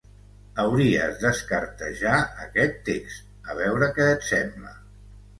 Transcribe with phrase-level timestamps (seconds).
[0.61, 2.13] Hauries d'escartejar
[2.45, 3.19] aquest text,
[3.51, 4.73] a veure què et sembla.